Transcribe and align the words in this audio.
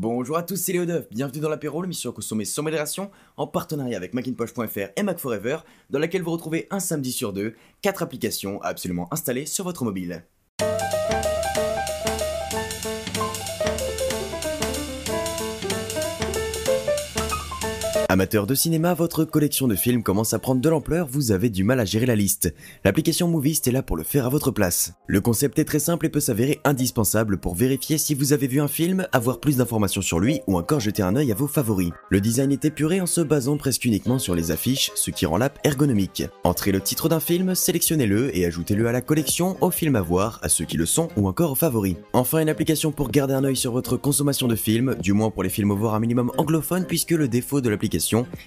Bonjour 0.00 0.36
à 0.36 0.44
tous, 0.44 0.54
c'est 0.54 0.72
Léo 0.72 0.84
bienvenue 1.10 1.40
dans 1.40 1.48
l'apéro, 1.48 1.82
l'émission 1.82 2.12
consommée 2.12 2.44
sans 2.44 2.62
modération, 2.62 3.10
en 3.36 3.48
partenariat 3.48 3.96
avec 3.96 4.14
Macintosh.fr 4.14 4.92
et 4.94 5.02
Mac 5.02 5.18
Forever, 5.18 5.58
dans 5.90 5.98
laquelle 5.98 6.22
vous 6.22 6.30
retrouvez 6.30 6.68
un 6.70 6.78
samedi 6.78 7.10
sur 7.10 7.32
deux, 7.32 7.56
4 7.82 8.04
applications 8.04 8.62
absolument 8.62 9.12
installées 9.12 9.44
sur 9.44 9.64
votre 9.64 9.82
mobile. 9.82 10.24
Amateur 18.10 18.46
de 18.46 18.54
cinéma, 18.54 18.94
votre 18.94 19.26
collection 19.26 19.68
de 19.68 19.74
films 19.74 20.02
commence 20.02 20.32
à 20.32 20.38
prendre 20.38 20.62
de 20.62 20.68
l'ampleur, 20.70 21.06
vous 21.06 21.30
avez 21.30 21.50
du 21.50 21.62
mal 21.62 21.78
à 21.78 21.84
gérer 21.84 22.06
la 22.06 22.16
liste. 22.16 22.54
L'application 22.82 23.28
Movist 23.28 23.68
est 23.68 23.70
là 23.70 23.82
pour 23.82 23.98
le 23.98 24.02
faire 24.02 24.24
à 24.24 24.30
votre 24.30 24.50
place. 24.50 24.94
Le 25.06 25.20
concept 25.20 25.58
est 25.58 25.66
très 25.66 25.78
simple 25.78 26.06
et 26.06 26.08
peut 26.08 26.18
s'avérer 26.18 26.58
indispensable 26.64 27.36
pour 27.36 27.54
vérifier 27.54 27.98
si 27.98 28.14
vous 28.14 28.32
avez 28.32 28.46
vu 28.46 28.62
un 28.62 28.66
film, 28.68 29.06
avoir 29.12 29.40
plus 29.40 29.58
d'informations 29.58 30.00
sur 30.00 30.20
lui 30.20 30.40
ou 30.46 30.56
encore 30.56 30.80
jeter 30.80 31.02
un 31.02 31.16
œil 31.16 31.30
à 31.32 31.34
vos 31.34 31.46
favoris. 31.46 31.90
Le 32.08 32.22
design 32.22 32.50
est 32.50 32.64
épuré 32.64 33.02
en 33.02 33.06
se 33.06 33.20
basant 33.20 33.58
presque 33.58 33.84
uniquement 33.84 34.18
sur 34.18 34.34
les 34.34 34.52
affiches, 34.52 34.90
ce 34.94 35.10
qui 35.10 35.26
rend 35.26 35.36
l'app 35.36 35.58
ergonomique. 35.62 36.22
Entrez 36.44 36.72
le 36.72 36.80
titre 36.80 37.10
d'un 37.10 37.20
film, 37.20 37.54
sélectionnez-le 37.54 38.34
et 38.34 38.46
ajoutez-le 38.46 38.88
à 38.88 38.92
la 38.92 39.02
collection, 39.02 39.58
aux 39.60 39.70
films 39.70 39.96
à 39.96 40.00
voir, 40.00 40.40
à 40.42 40.48
ceux 40.48 40.64
qui 40.64 40.78
le 40.78 40.86
sont 40.86 41.08
ou 41.18 41.28
encore 41.28 41.52
aux 41.52 41.56
favoris. 41.56 41.96
Enfin, 42.14 42.38
une 42.38 42.48
application 42.48 42.90
pour 42.90 43.10
garder 43.10 43.34
un 43.34 43.44
œil 43.44 43.56
sur 43.56 43.72
votre 43.72 43.98
consommation 43.98 44.48
de 44.48 44.56
films, 44.56 44.96
du 44.98 45.12
moins 45.12 45.30
pour 45.30 45.42
les 45.42 45.50
films 45.50 45.72
au 45.72 45.76
voir 45.76 45.94
un 45.94 46.00
minimum 46.00 46.32
anglophone 46.38 46.86
puisque 46.86 47.10
le 47.10 47.28
défaut 47.28 47.60
de 47.60 47.68
l'application 47.68 47.97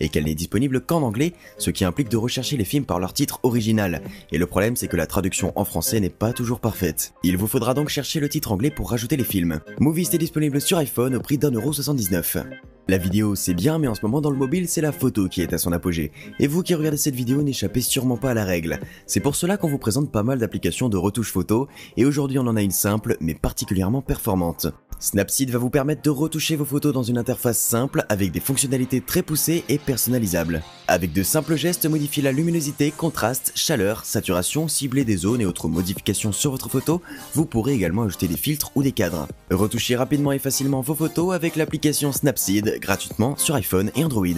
et 0.00 0.08
qu'elle 0.08 0.24
n'est 0.24 0.34
disponible 0.34 0.80
qu'en 0.80 1.02
anglais, 1.02 1.32
ce 1.58 1.70
qui 1.70 1.84
implique 1.84 2.08
de 2.08 2.16
rechercher 2.16 2.56
les 2.56 2.64
films 2.64 2.84
par 2.84 2.98
leur 2.98 3.12
titre 3.12 3.40
original. 3.42 4.02
Et 4.30 4.38
le 4.38 4.46
problème 4.46 4.76
c'est 4.76 4.88
que 4.88 4.96
la 4.96 5.06
traduction 5.06 5.52
en 5.56 5.64
français 5.64 6.00
n'est 6.00 6.10
pas 6.10 6.32
toujours 6.32 6.60
parfaite. 6.60 7.14
Il 7.22 7.36
vous 7.36 7.46
faudra 7.46 7.74
donc 7.74 7.88
chercher 7.88 8.20
le 8.20 8.28
titre 8.28 8.52
anglais 8.52 8.70
pour 8.70 8.90
rajouter 8.90 9.16
les 9.16 9.24
films. 9.24 9.60
Movies 9.78 10.08
est 10.12 10.18
disponible 10.18 10.60
sur 10.60 10.78
iPhone 10.78 11.14
au 11.14 11.20
prix 11.20 11.38
d'1,79€. 11.38 12.44
La 12.88 12.98
vidéo 12.98 13.36
c'est 13.36 13.54
bien 13.54 13.78
mais 13.78 13.86
en 13.86 13.94
ce 13.94 14.02
moment 14.02 14.20
dans 14.20 14.30
le 14.30 14.36
mobile 14.36 14.68
c'est 14.68 14.80
la 14.80 14.90
photo 14.90 15.28
qui 15.28 15.40
est 15.40 15.52
à 15.52 15.58
son 15.58 15.70
apogée. 15.70 16.10
Et 16.40 16.48
vous 16.48 16.62
qui 16.62 16.74
regardez 16.74 16.96
cette 16.96 17.14
vidéo 17.14 17.42
n'échappez 17.42 17.80
sûrement 17.80 18.16
pas 18.16 18.32
à 18.32 18.34
la 18.34 18.44
règle. 18.44 18.80
C'est 19.06 19.20
pour 19.20 19.36
cela 19.36 19.56
qu'on 19.56 19.68
vous 19.68 19.78
présente 19.78 20.10
pas 20.10 20.24
mal 20.24 20.38
d'applications 20.38 20.88
de 20.88 20.96
retouche 20.96 21.30
photo 21.30 21.68
et 21.96 22.04
aujourd'hui 22.04 22.40
on 22.40 22.46
en 22.48 22.56
a 22.56 22.62
une 22.62 22.72
simple 22.72 23.16
mais 23.20 23.34
particulièrement 23.34 24.02
performante. 24.02 24.66
Snapseed 25.02 25.50
va 25.50 25.58
vous 25.58 25.68
permettre 25.68 26.00
de 26.02 26.10
retoucher 26.10 26.54
vos 26.54 26.64
photos 26.64 26.92
dans 26.92 27.02
une 27.02 27.18
interface 27.18 27.58
simple 27.58 28.06
avec 28.08 28.30
des 28.30 28.38
fonctionnalités 28.38 29.00
très 29.00 29.22
poussées 29.22 29.64
et 29.68 29.78
personnalisables. 29.78 30.62
Avec 30.86 31.12
de 31.12 31.24
simples 31.24 31.56
gestes, 31.56 31.86
modifiez 31.86 32.22
la 32.22 32.30
luminosité, 32.30 32.92
contraste, 32.92 33.50
chaleur, 33.56 34.04
saturation, 34.04 34.68
cibler 34.68 35.04
des 35.04 35.16
zones 35.16 35.40
et 35.40 35.44
autres 35.44 35.66
modifications 35.66 36.30
sur 36.30 36.52
votre 36.52 36.68
photo, 36.68 37.02
vous 37.34 37.46
pourrez 37.46 37.72
également 37.72 38.04
ajouter 38.04 38.28
des 38.28 38.36
filtres 38.36 38.70
ou 38.76 38.84
des 38.84 38.92
cadres. 38.92 39.26
Retouchez 39.50 39.96
rapidement 39.96 40.30
et 40.30 40.38
facilement 40.38 40.82
vos 40.82 40.94
photos 40.94 41.34
avec 41.34 41.56
l'application 41.56 42.12
Snapseed 42.12 42.78
gratuitement 42.80 43.36
sur 43.36 43.56
iPhone 43.56 43.90
et 43.96 44.04
Android. 44.04 44.28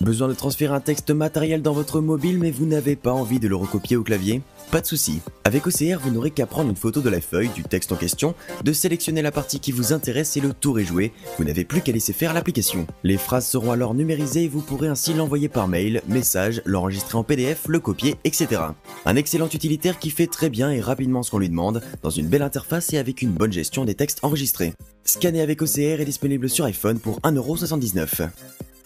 Besoin 0.00 0.28
de 0.28 0.34
transférer 0.34 0.74
un 0.74 0.80
texte 0.80 1.10
matériel 1.10 1.62
dans 1.62 1.72
votre 1.72 2.00
mobile 2.00 2.38
mais 2.38 2.50
vous 2.50 2.66
n'avez 2.66 2.96
pas 2.96 3.12
envie 3.12 3.38
de 3.38 3.48
le 3.48 3.56
recopier 3.56 3.96
au 3.96 4.02
clavier? 4.02 4.42
Pas 4.70 4.80
de 4.80 4.86
souci. 4.86 5.20
Avec 5.44 5.66
OCR, 5.66 6.00
vous 6.00 6.10
n'aurez 6.10 6.30
qu'à 6.30 6.46
prendre 6.46 6.70
une 6.70 6.76
photo 6.76 7.00
de 7.00 7.08
la 7.08 7.20
feuille, 7.20 7.50
du 7.54 7.62
texte 7.62 7.92
en 7.92 7.96
question, 7.96 8.34
de 8.64 8.72
sélectionner 8.72 9.22
la 9.22 9.30
partie 9.30 9.60
qui 9.60 9.72
vous 9.72 9.92
intéresse 9.92 10.36
et 10.36 10.40
le 10.40 10.52
tour 10.52 10.80
est 10.80 10.84
joué. 10.84 11.12
Vous 11.38 11.44
n'avez 11.44 11.64
plus 11.64 11.80
qu'à 11.80 11.92
laisser 11.92 12.12
faire 12.12 12.34
l'application. 12.34 12.86
Les 13.04 13.16
phrases 13.16 13.46
seront 13.46 13.70
alors 13.70 13.94
numérisées 13.94 14.44
et 14.44 14.48
vous 14.48 14.62
pourrez 14.62 14.88
ainsi 14.88 15.14
l'envoyer 15.14 15.48
par 15.48 15.68
mail, 15.68 16.02
message, 16.08 16.60
l'enregistrer 16.64 17.16
en 17.16 17.22
PDF, 17.22 17.66
le 17.68 17.78
copier, 17.78 18.16
etc. 18.24 18.62
Un 19.06 19.16
excellent 19.16 19.48
utilitaire 19.48 19.98
qui 19.98 20.10
fait 20.10 20.26
très 20.26 20.50
bien 20.50 20.70
et 20.70 20.80
rapidement 20.80 21.22
ce 21.22 21.30
qu'on 21.30 21.38
lui 21.38 21.48
demande, 21.48 21.82
dans 22.02 22.10
une 22.10 22.26
belle 22.26 22.42
interface 22.42 22.92
et 22.92 22.98
avec 22.98 23.22
une 23.22 23.30
bonne 23.30 23.52
gestion 23.52 23.84
des 23.84 23.94
textes 23.94 24.20
enregistrés. 24.22 24.74
Scanner 25.04 25.42
avec 25.42 25.62
OCR 25.62 26.00
est 26.00 26.04
disponible 26.04 26.48
sur 26.48 26.64
iPhone 26.64 26.98
pour 26.98 27.20
1,79€. 27.20 28.28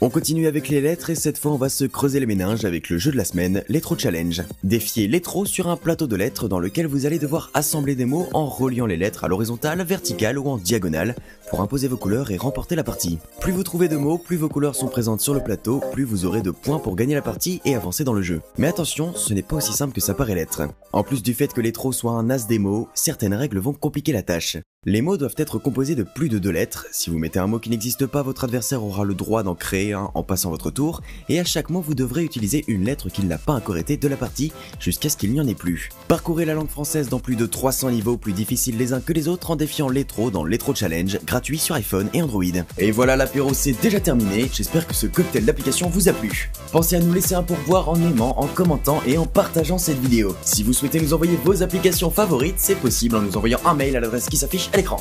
On 0.01 0.11
continue 0.11 0.47
avec 0.47 0.69
les 0.69 0.81
lettres 0.81 1.11
et 1.11 1.17
cette 1.17 1.39
fois 1.39 1.51
on 1.51 1.57
va 1.57 1.69
se 1.69 1.85
creuser 1.85 2.21
les 2.21 2.27
méninges 2.27 2.65
avec 2.65 2.89
le 2.89 2.99
jeu 2.99 3.11
de 3.11 3.17
la 3.17 3.25
semaine, 3.25 3.65
Letro 3.69 3.99
Challenge. 3.99 4.45
Défiez 4.63 5.09
Letro 5.09 5.45
sur 5.45 5.69
un 5.69 5.77
plateau 5.77 6.07
de 6.07 6.15
lettres 6.15 6.47
dans 6.47 6.61
lequel 6.61 6.87
vous 6.87 7.05
allez 7.05 7.19
devoir 7.19 7.51
assembler 7.53 7.97
des 7.97 8.05
mots 8.05 8.29
en 8.33 8.47
reliant 8.47 8.87
les 8.87 8.97
lettres 8.97 9.25
à 9.25 9.29
l'horizontale, 9.29 9.83
verticale 9.83 10.39
ou 10.39 10.49
en 10.51 10.57
diagonale 10.57 11.17
pour 11.51 11.61
imposer 11.61 11.89
vos 11.89 11.97
couleurs 11.97 12.31
et 12.31 12.37
remporter 12.37 12.77
la 12.77 12.85
partie. 12.85 13.19
Plus 13.41 13.53
vous 13.53 13.63
trouvez 13.63 13.89
de 13.89 13.97
mots, 13.97 14.19
plus 14.19 14.37
vos 14.37 14.49
couleurs 14.49 14.75
sont 14.75 14.89
présentes 14.89 15.21
sur 15.21 15.35
le 15.35 15.43
plateau, 15.43 15.81
plus 15.93 16.05
vous 16.05 16.25
aurez 16.25 16.43
de 16.43 16.51
points 16.51 16.79
pour 16.79 16.97
gagner 16.97 17.15
la 17.15 17.23
partie 17.23 17.61
et 17.65 17.75
avancer 17.75 18.05
dans 18.05 18.13
le 18.13 18.23
jeu. 18.23 18.41
Mais 18.59 18.69
attention, 18.69 19.15
ce 19.15 19.35
n'est 19.35 19.43
pas 19.43 19.57
aussi 19.57 19.73
simple 19.73 19.95
que 19.95 20.01
ça 20.01 20.15
paraît 20.15 20.35
l'être. 20.35 20.63
En 20.93 21.03
plus 21.03 21.23
du 21.23 21.35
fait 21.35 21.53
que 21.53 21.61
Letro 21.61 21.93
soit 21.93 22.13
un 22.13 22.31
as 22.31 22.47
des 22.47 22.59
mots, 22.59 22.89
certaines 22.95 23.35
règles 23.35 23.59
vont 23.59 23.73
compliquer 23.73 24.13
la 24.13 24.23
tâche. 24.23 24.59
Les 24.85 25.03
mots 25.03 25.17
doivent 25.17 25.35
être 25.37 25.59
composés 25.59 25.97
de 25.97 26.05
plus 26.05 26.29
de 26.29 26.39
deux 26.39 26.53
lettres. 26.53 26.87
Si 26.93 27.11
vous 27.11 27.19
mettez 27.19 27.41
un 27.41 27.49
mot 27.49 27.59
qui 27.59 27.69
n'existe 27.69 28.07
pas, 28.07 28.23
votre 28.23 28.45
adversaire 28.45 28.85
aura 28.85 29.05
le 29.05 29.15
droit 29.15 29.43
d'en 29.43 29.57
créer 29.57 29.93
un 29.93 30.11
en 30.15 30.23
passant 30.23 30.51
votre 30.51 30.71
tour, 30.71 31.03
et 31.29 31.41
à 31.41 31.45
chaque 31.45 31.69
mot 31.69 31.81
vous 31.81 31.97
devrez 31.97 32.25
utiliser 32.25 32.65
une 32.69 32.85
lettre 32.85 33.09
qui 33.09 33.25
ne 33.25 33.29
l'a 33.29 33.39
pas 33.39 33.55
encore 33.55 33.77
été 33.77 33.97
de 33.97 34.07
la 34.07 34.17
partie 34.17 34.53
jusqu'à 34.79 35.09
ce 35.09 35.17
qu'il 35.17 35.33
n'y 35.33 35.41
en 35.41 35.49
ait 35.49 35.55
plus. 35.55 35.89
Parcourez 36.07 36.45
la 36.45 36.55
langue 36.55 36.69
française 36.69 37.09
dans 37.09 37.19
plus 37.19 37.35
de 37.35 37.45
300 37.45 37.91
niveaux 37.91 38.17
plus 38.17 38.33
difficiles 38.33 38.79
les 38.79 38.93
uns 38.93 39.01
que 39.01 39.13
les 39.13 39.27
autres 39.27 39.51
en 39.51 39.57
défiant 39.57 39.89
Letro 39.89 40.31
dans 40.31 40.45
Letro 40.45 40.75
Challenge, 40.75 41.19
gratuit 41.39 41.59
sur 41.59 41.77
iPhone 41.77 42.09
et 42.15 42.21
Android. 42.21 42.43
Et 42.79 42.91
voilà, 42.91 43.15
l'apéro 43.15 43.55
c'est 43.55 43.81
déjà 43.81 44.01
terminé, 44.01 44.51
j'espère 44.53 44.89
que 44.89 44.95
ce 44.95 45.07
cocktail 45.07 45.45
d'application 45.45 45.89
vous 45.89 46.09
a 46.09 46.13
plu. 46.13 46.51
Pensez 46.73 46.97
à 46.97 46.99
nous 46.99 47.13
laisser 47.13 47.35
un 47.35 47.45
pourboire 47.45 47.89
en 47.89 47.95
aimant, 47.95 48.41
en 48.41 48.49
commentant 48.49 49.01
et 49.07 49.19
en 49.19 49.27
partageant 49.27 49.79
cette 49.79 50.01
vidéo. 50.01 50.35
Si 50.43 50.65
vous 50.65 50.73
souhaitez 50.73 51.01
nous 51.01 51.15
envoyer 51.15 51.39
vos 51.45 51.63
applications 51.63 52.11
favorites, 52.11 52.57
c'est 52.59 52.75
possible 52.75 53.15
en 53.15 53.23
nous 53.23 53.37
envoyant 53.37 53.61
un 53.65 53.75
mail 53.75 53.97
à 53.97 54.01
l'adresse 54.01 54.29
qui 54.29 54.37
s'affiche 54.37 54.69
à 54.73 54.79
l'écran. 54.79 55.01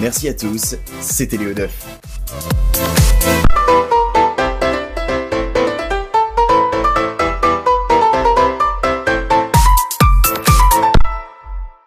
Merci 0.00 0.28
à 0.28 0.34
tous, 0.34 0.74
c'était 1.00 1.36
Léo 1.36 1.54
Duff. 1.54 2.65